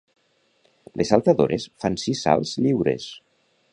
[1.01, 3.07] Les saltadores fan sis salts lliures.